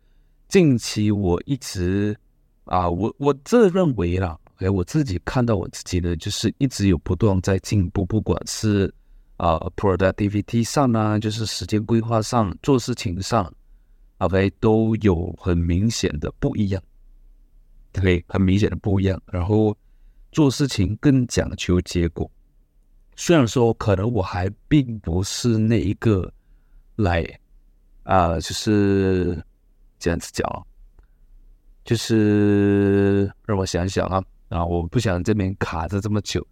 [0.48, 2.18] 近期我一直
[2.66, 4.38] 啊，我我自认为啦。
[4.60, 8.94] 哎，我自己看到我自己的就是一直有不断在进步，不管是
[9.36, 13.54] 啊、productivity 上啊，就是时间规划上、做事情上
[14.20, 16.82] ，OK 都有很明显的不一样，
[17.92, 19.22] 对，很明显的不一样。
[19.26, 19.76] 然后
[20.32, 22.32] 做事情更讲求结果，
[23.18, 26.32] 虽然说可能我还并不是那一个
[26.96, 27.26] 来
[28.04, 29.38] 啊、就是
[30.06, 30.48] 这样子讲，
[31.84, 34.24] 就是让我想想啊。
[34.50, 36.46] 啊，我不想这边卡着这么久，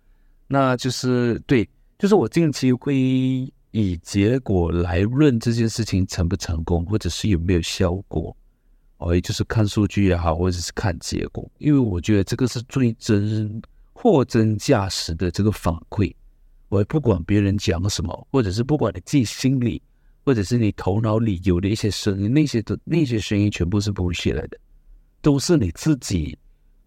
[0.48, 2.96] 那就是对，就是我近期会
[3.70, 8.36] 以结果来论这件事情成不成功，或者是有没有效果，
[8.98, 13.62] 哦，也就是看数据也好，或者是看结果，因为我觉得这个是最真
[13.94, 16.12] 货真价实的这个反馈。
[16.70, 19.80] 我不管别人讲什么，或者是不管你自己心里，
[20.24, 24.58] 或者是你头脑里有的一些声音，那些的那些声音全部是不起来的，
[25.22, 26.38] 都是你自己。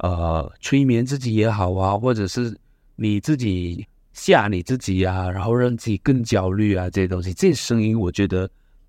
[0.01, 2.55] 呃，催眠自己也好啊，或者是
[2.97, 8.47] 你自己吓你自己啊，然后让自己更焦虑啊，这些东西，这些声音我觉得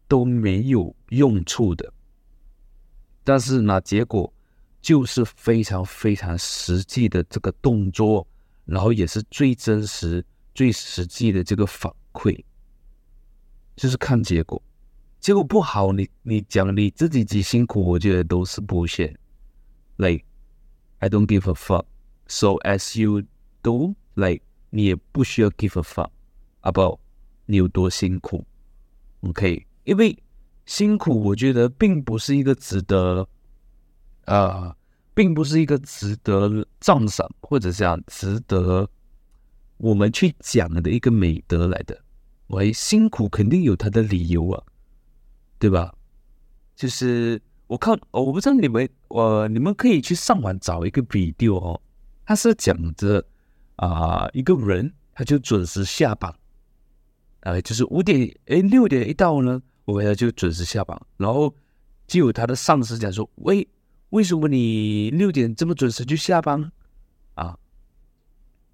[0.09, 1.93] 都没有用处的。
[3.23, 4.31] 但是呢，结果
[4.81, 8.27] 就是非常非常实际的这个动作，
[8.65, 10.21] 然后也是最真实、
[10.53, 12.37] 最实际的这个反馈，
[13.77, 14.61] 就是看结果。
[15.21, 19.17] 结果不好，你你讲你自己几辛苦，我觉得都是不屑
[19.95, 20.23] 累。
[20.99, 21.85] I don't give a fuck.
[22.27, 23.23] So as you
[23.61, 26.09] do, like 你也不需要 give a fuck
[26.61, 26.99] about
[27.45, 28.45] 你有多辛苦
[29.21, 29.65] ，OK？
[29.85, 30.17] 因为
[30.65, 33.27] 辛苦，我觉得并不是一个值得
[34.25, 34.75] 呃，
[35.13, 38.89] 并不是一个值得赞赏或者讲值得
[39.77, 41.97] 我们去讲的一个美德来的。
[42.47, 44.63] 喂，辛苦肯定有他的理由啊，
[45.59, 45.93] 对吧？
[46.75, 51.81] 就是我看，我不知道你们，呃，你们可以去上网找一个比对哦，
[52.25, 53.25] 他是讲着
[53.75, 56.33] 啊、一个人他就准时下班，
[57.41, 61.53] 呃，就是五点，哎，六点一到呢，我他就准时下班，然后
[62.07, 63.67] 就有他的上司讲说，喂，
[64.11, 66.71] 为什么你六点这么准时就下班
[67.33, 67.59] 啊？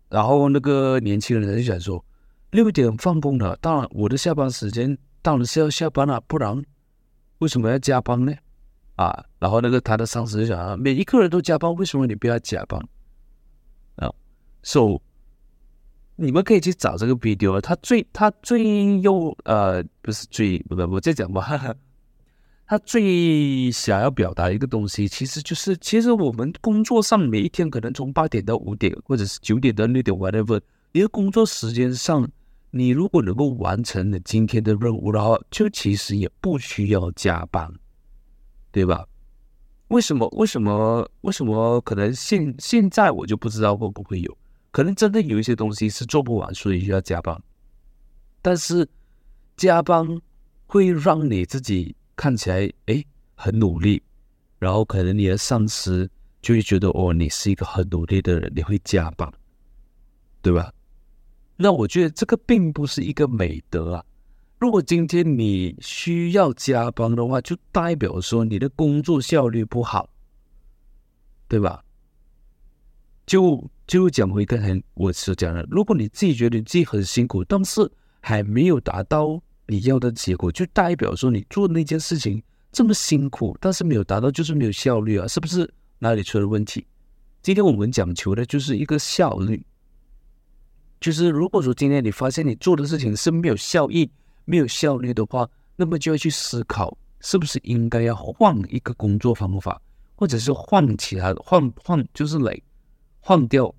[0.10, 2.06] 然后那个年轻人他就想说。
[2.54, 6.64] 六点放工了，当然我的下班时间当然是要下班了，不然
[7.40, 8.32] 为什么要加班呢？
[8.96, 12.80] 啊，然后那个他的上司就讲啊，每一个人都加班，为什么你不要加班？
[13.96, 14.08] 啊
[14.62, 15.02] ，so
[16.16, 21.76] 你们可以去找这个 video，他最他最又呃不是最不不我再讲吧，
[22.68, 30.62] 他最想要表达一个东西，其实就是其实我们工作上每一天可能从八点到五点，或者是九点到六点，whatever，
[30.92, 32.30] 你的工作时间上。
[32.76, 37.72] 你如果能够完成了今天的任务，然后就其实也不需要加班，
[38.72, 39.06] 对吧？
[39.90, 40.28] 为什么？
[40.30, 41.08] 为什么？
[41.22, 41.80] 为什么？
[41.82, 44.38] 可能现现在我就不知道会不会有，
[44.72, 47.40] 可能真的有一些东西是做不完，所以需要加班。
[48.42, 48.90] 但是
[49.56, 50.20] 加班
[50.66, 53.06] 会让你自己看起来诶
[53.36, 54.02] 很努力，
[54.58, 56.10] 然后可能你的上司
[56.42, 59.32] 就会觉得哦，你是一个很努力的人，你会加班，
[60.42, 60.74] 对吧？
[61.64, 64.04] 那我觉得这个并不是一个美德啊！
[64.60, 70.10] 如果今天你需要加班的话，就代表说你的工作效率不好，
[71.48, 71.82] 对吧？
[73.26, 85.26] 就就讲回刚才我所讲的，如果你自己觉得自己很辛苦，但是还没有达到你要的结果，就代表说你做那件事情这么辛苦，但是没有达到，就是没有效率啊！
[85.30, 86.86] 是不是哪里出了问题？
[87.42, 89.66] 今天我们讲求的就是一个效率。
[91.04, 94.10] 就是如果说今天你发现你做的事情是没有效益、
[94.46, 99.82] 没有效率的话，那么就要去思考，是不是应该要换一个工作方法，
[100.16, 102.58] 或者是换其他的换换，就是来
[103.20, 103.76] 换掉。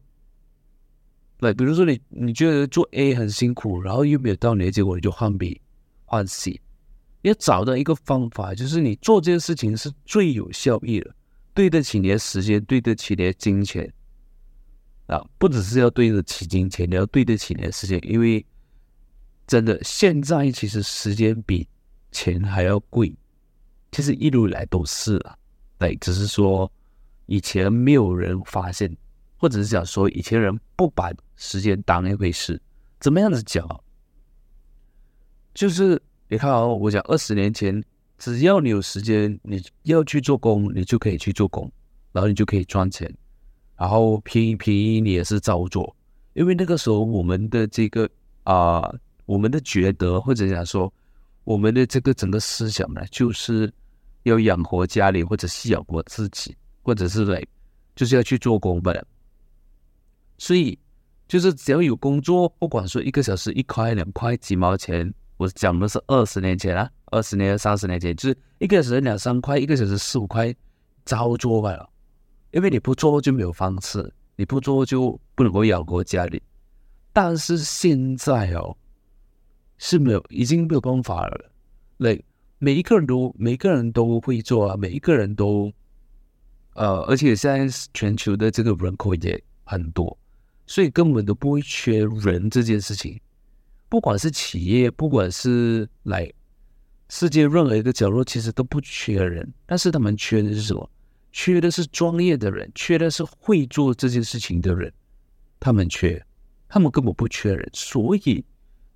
[1.39, 5.59] 对，比如说你你觉得做 A 很辛苦，然后又没有到你的结果，你就换 B、
[6.05, 6.61] 换 C。
[7.23, 11.11] 要找到一个方法，就是你做这件事情是最有效益的，
[11.55, 13.91] 对得起你的时间，对得起你的金钱。
[15.07, 18.45] 啊，不只是要对得起金钱，你要对得起你的时间，因为
[19.47, 21.69] 真的现在其实时间比
[22.11, 23.15] 钱还要贵，
[23.93, 25.37] 其实一路以来都是啊，
[25.79, 26.71] 对，只是说
[27.27, 28.97] 以前没有人发现，
[29.37, 32.61] 或者是讲说以前人不把时间当一回事，
[32.99, 33.69] 怎么样子讲？
[35.53, 37.85] 就是你看哦，我讲二十年前，
[38.19, 41.71] 只要你有时间，你要去做工，你就可以去做工，
[42.13, 43.15] 然后你就可以赚钱。
[43.77, 45.95] 然后便宜便宜你也是照做，
[46.35, 48.09] 因为那个时候我们的这个
[48.45, 48.93] 啊、
[49.27, 50.93] 我们的觉得或者讲说，
[51.45, 53.73] 我们的这个整个思想呢，就是
[54.25, 57.43] 要养活家里，或者是养活自己，或者是来
[57.97, 58.95] 就是要去做工本。
[60.37, 60.79] 所以
[61.27, 70.55] 就是只要有工作，不管说一个小时一块两块几毛钱，我讲的是二十年前啊，二十年三十年前，就是一个小时两三块，一个小时四五块，
[71.05, 71.89] 照做罢了。
[72.55, 76.41] 因为你不做就没有饭吃，你不做就不能够养活家里。
[77.13, 78.77] 但是现在哦，
[79.77, 81.51] 是没有，已经没有办法了。
[81.97, 82.25] 每
[82.59, 85.73] 每一个人都每一个人都会做啊，每一个人都，
[86.75, 90.17] 呃，而且现在全球的这个人口也很多，
[90.65, 93.21] 所以根本都不会缺人这件事情。
[93.89, 96.33] 不管是企业，不管是来
[97.09, 100.89] 世界任何一个角落，其实都不缺人，但是他们缺的是什么？
[101.37, 104.91] 缺的是专业的人，缺的是会做这件事情的人，
[105.59, 106.25] 他们缺，
[106.69, 107.69] 他们根本不缺人。
[107.73, 108.43] 所以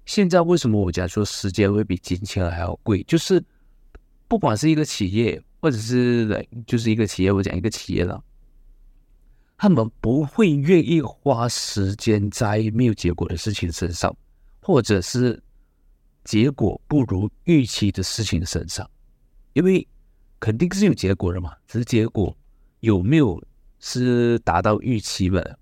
[0.07, 3.03] 现在为什么我讲说时间会比金钱还要贵？
[3.09, 3.45] 就是
[4.29, 8.23] 不管是一个企业，或者是就是一个企业，我讲一个企业了，
[9.57, 14.17] 他们不会愿意花时间在没有结果的事情身上，
[14.63, 15.43] 或者是
[16.23, 18.89] 结果不如预期的事情身上，
[19.55, 19.85] 因为。
[20.41, 22.37] 肯定是有结果的嘛，只是结果
[22.81, 23.43] 有没有
[23.81, 25.59] 是达到预期的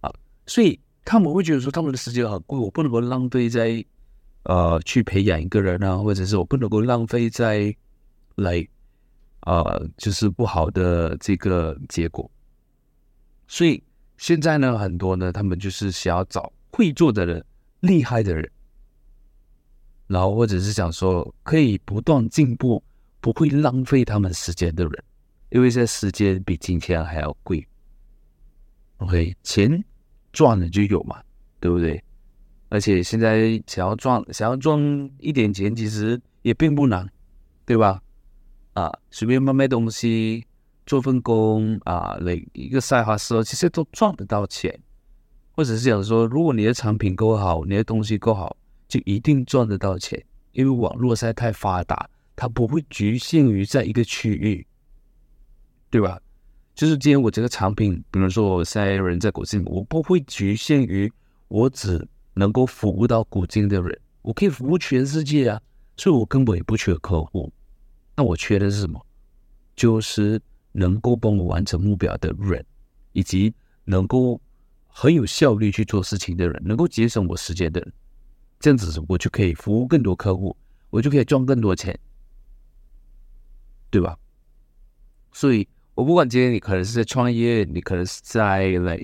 [0.00, 0.10] 啊？
[0.46, 3.84] 所以他们会觉得说，他们的时间很贵，我不能够浪费在
[4.44, 7.74] 呃去培养一个人啊，或者是我不能够浪费在
[8.36, 8.66] 来
[9.40, 12.30] 呃就是不好的这个结果。
[13.46, 13.82] 所以
[14.16, 17.44] 现在呢，很多呢，他们就是想要找会做的人、
[17.80, 18.50] 厉害的人，
[20.06, 22.82] 然后或者是想说可以不断进步。
[23.22, 25.04] 不会浪费他们时间的人，
[25.50, 27.66] 因为现在时间比金钱还要贵。
[28.98, 29.82] OK，钱
[30.32, 31.22] 赚了就有嘛，
[31.60, 32.02] 对不对？
[32.68, 34.78] 而且现在想要赚，想要赚
[35.18, 37.08] 一点钱，其实也并不难，
[37.64, 38.02] 对吧？
[38.72, 40.44] 啊，随便卖卖东西，
[40.84, 44.76] 做份工啊，那一个赛花时候，其实都赚得到钱。
[45.54, 48.56] 或者是想说，如果你的产品够好，你的东西够好，
[48.88, 50.20] 就一定赚得到钱。
[50.52, 54.66] 因为网络实在太发达，它不会局限于在一个区域，
[55.90, 56.20] 对吧？
[56.74, 61.12] 就是今天我这个产品，比如说我现在人在古晋，我不会局限于
[61.48, 65.60] 我只能够服务到古晋的人，我可以服务全世界啊，
[65.96, 67.52] 所以我根本也不缺客户。
[68.16, 69.04] 那我缺的是什么？
[69.76, 70.40] 就是
[70.72, 72.64] 能够帮我完成目标的人，
[73.12, 73.54] 以及
[73.84, 74.40] 能够
[74.86, 77.92] 很有效率去做事情的人，能够节省我时间的人，
[78.60, 80.56] 这样子我就可以服务更多客户，
[80.88, 81.98] 我就可以赚更多钱，
[83.92, 84.18] 对吧？
[85.32, 88.98] 所以，我不管今天你可能是在创业，你可能是在来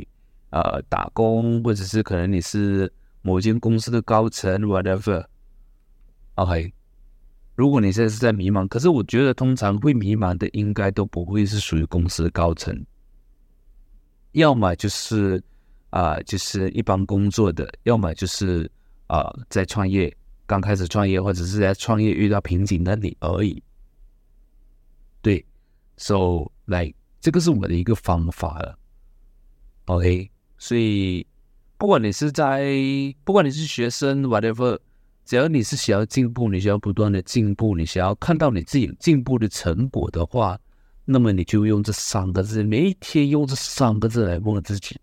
[0.50, 2.90] 呃打工，或者是可能你是
[3.22, 6.72] 某间公司的高层，whatever，OK。
[7.54, 12.74] 如果你现在是在迷茫，可是我觉得通常会迷茫的应该都不会是属于公司的高层，
[14.32, 15.42] 要么就是
[15.90, 18.70] 啊、就是一般工作的，要么就是
[19.08, 20.14] 啊、在创业
[20.46, 23.62] 刚开始创业或者是在创业遇到瓶颈的你而已。
[25.20, 25.44] 对
[25.96, 28.78] ，so like 这个是我们的一个方法了
[29.86, 31.26] ，OK，所以
[31.76, 32.72] 不管你是在，
[33.24, 34.78] 不管你是学生，whatever。
[35.24, 40.58] 只要你是想要进步，你想要不断的进步，你想要看到你自己进步的成果的话，
[41.04, 44.98] 那么你就用这三个字，每一天用这三个字来问自己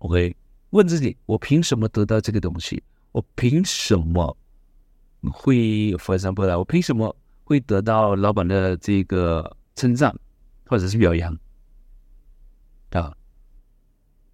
[0.00, 0.36] ，OK？
[0.70, 2.82] 问自己：我凭什么得到这个东西？
[3.12, 4.36] 我凭什么
[5.32, 10.14] 会，for example，我凭什么会得到老板的这个称赞
[10.66, 11.32] 或者是表扬
[12.90, 13.14] 啊？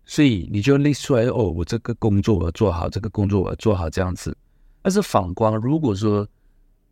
[0.05, 4.37] 所以你就 list 出来哦，我这个工作我要做好，这个工作我要做好，这样子。
[4.83, 6.27] 但是反观，如果说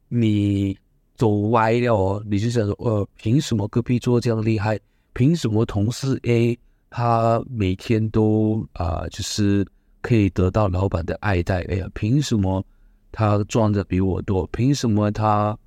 [0.09, 0.77] 你
[1.17, 4.79] 走歪了哦，你就想说，呃，凭什么隔壁桌这样厉害？
[5.15, 6.57] 凭什么同事 A
[6.91, 9.67] 他每天都啊、就是
[10.01, 11.63] 可以得到老板的爱戴？
[11.63, 12.65] 哎呀，凭什么
[13.11, 14.47] 他赚的比我多？
[14.49, 15.59] 凭什么他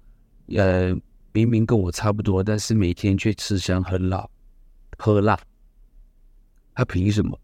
[0.57, 0.95] 呃
[1.33, 4.27] 明明跟我差不多，但是每天却吃香喝辣
[4.97, 5.39] 喝辣？
[6.73, 7.39] 他凭什么？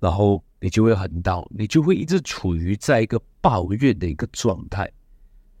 [0.00, 0.42] 然后。
[0.60, 4.90] 你就会很到，你就会一直处于在一个抱怨的一个状态。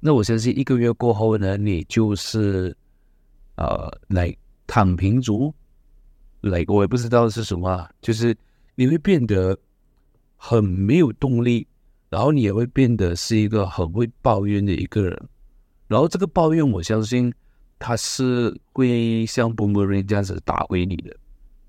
[0.00, 2.76] 那我相信一个月过后呢，你就是
[3.54, 4.36] 呃，来
[4.66, 5.54] 躺平族，
[6.40, 8.36] 来我也不知道是什么，就是
[8.74, 9.56] 你会变得
[10.36, 11.64] 很没有动力，
[12.10, 15.28] 然后你也会变得是一个很会抱怨的一个人。
[15.88, 17.32] 然后这个抱怨，我相信
[17.78, 21.16] 它是会像 boomerang 这样子打回你的，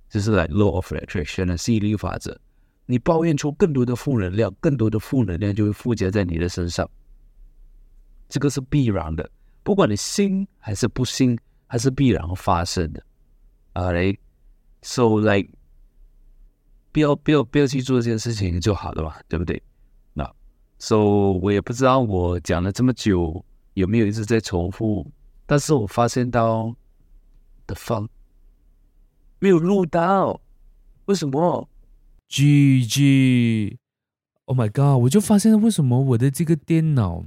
[0.09, 2.39] 就是来 law of attraction 的吸引力法则。
[2.85, 6.89] 你抱怨出更多的负能量，更多的负能量就会附加在你的身上，
[8.27, 9.29] 这个是必然的，
[9.63, 13.03] 不管你信还是不信，还是必然发生的。
[13.75, 15.49] Alright，so like，
[16.91, 19.61] 不要不要不要去做这件事情就好了嘛，对不对？
[20.13, 20.27] 那
[20.79, 20.97] ，so
[21.33, 23.45] 我也不知道我讲了这么久
[23.79, 25.09] 有没有一直在重复，
[25.45, 26.75] 但是我发现到
[27.65, 28.07] 的方
[29.39, 30.41] 没有录到，
[31.05, 31.67] 为什么
[32.29, 33.77] ？GG，Oh
[34.57, 35.01] my god！
[35.03, 37.23] 我就发现为什么我的这个电脑，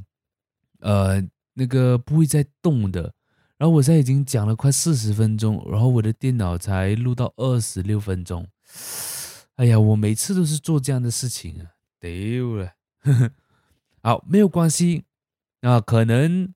[0.80, 3.14] 呃，那个不会再动的。
[3.56, 8.46] 然后我现在已经讲了快四十分钟，然后我的电脑才录到二十六分钟。
[9.54, 12.72] 哎呀，我每次都是做这样的事情啊，丢了。
[14.02, 15.04] 好，没有关系
[15.62, 16.52] 啊，可能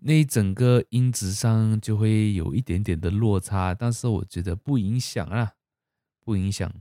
[0.00, 5.52] 那整个音质上就会有一点点的落差，但是我觉得不影响啊，
[6.24, 6.72] 不影响。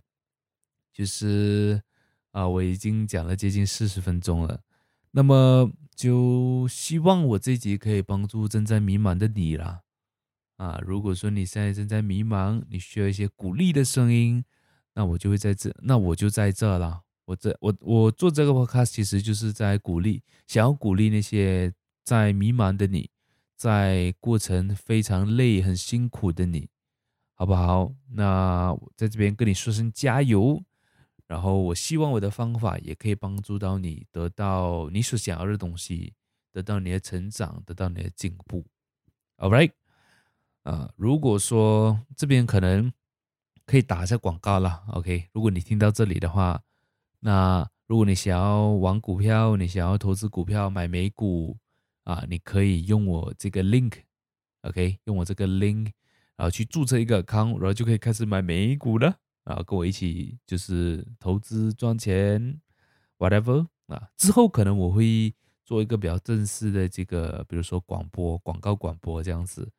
[0.91, 1.81] 就是
[2.31, 4.61] 啊，我已经讲了接近四十分钟了，
[5.11, 9.81] 那么就希望我这集可以帮助正在迷茫的你啦。
[10.57, 14.45] 啊，如果说你现在正在迷茫，你需要一些鼓励的声音，
[14.93, 17.01] 那我就会在这，那我就在这了。
[17.25, 23.09] 我这我我做这个 podcast 其实就是在鼓励，想要鼓励那些在迷茫的你，
[23.55, 26.69] 在过程非常累、很辛苦的你，
[27.33, 27.93] 好不好？
[28.11, 30.63] 那我在这边跟你说声加油。
[31.25, 36.13] 然后我希望我的方法也可以帮助到你，得到你所想要的东西，
[36.51, 38.63] 得到你的成长，得到你的进步。
[39.37, 39.71] All right，
[40.63, 42.91] 啊、如果说这边可能
[43.65, 45.29] 可以打一下广告了，OK？
[45.31, 46.61] 如果你听到这里的话，
[47.25, 51.57] 那如果你想要玩股票，你想要投资股票买美股
[52.03, 54.99] 啊，你可以用我这个 link，OK？
[55.05, 55.85] 用我这个 link，
[56.35, 59.15] 然后去注册一个 account，然后就可以开始买美股了，
[59.45, 62.59] 然后跟我一起就是投资赚钱
[63.17, 64.09] ，whatever 啊。
[64.17, 69.71] 之后可能我会做一个比较正式的这个，比如说广播、广告广播这样子，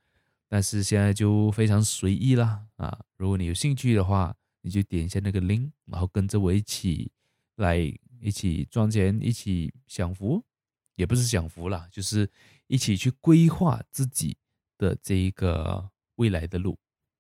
[0.49, 2.99] 但是现在就非常随意啦啊。
[3.19, 7.13] 如果你有兴趣的话，你就点一下那个 link，然后跟着我一起
[7.57, 7.79] 来
[8.21, 10.43] 一起赚钱，一起享福，
[10.97, 12.29] 也不是享福啦，就是
[12.67, 14.37] 一起去规划自己
[14.79, 16.77] 的这一个未来的路。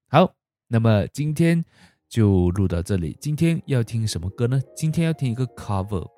[0.09, 0.35] 好，
[0.68, 1.64] 那么今天
[2.09, 3.16] 就录到这里。
[3.20, 4.61] 今天要听什么歌呢？
[4.76, 6.09] 今天要听一个 cover，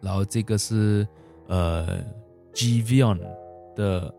[0.00, 1.06] 然后这个是
[1.48, 2.02] 呃
[2.52, 3.20] g v o n
[3.74, 4.14] 的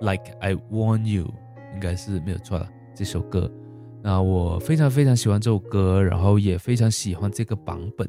[0.00, 1.32] Like I Want You，
[1.74, 3.50] 应该是没有错了，这首歌。
[4.02, 8.08] 那我非常非常喜欢这首歌，然后也非常喜欢这个版本，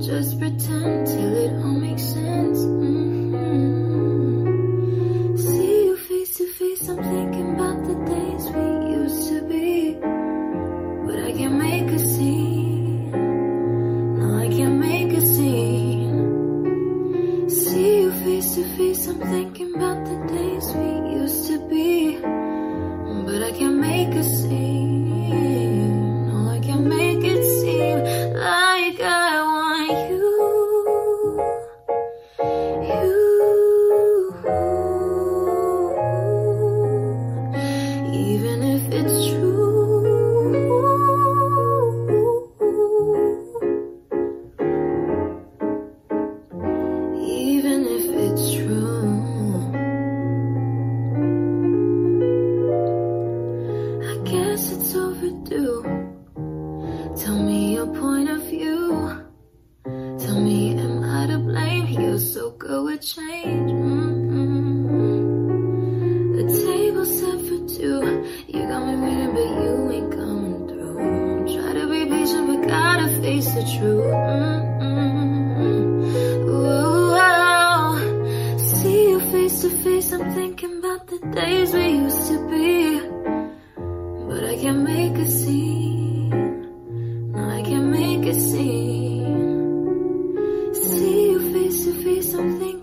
[0.00, 2.79] just pretend till it all makes sense.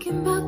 [0.08, 0.47] talking about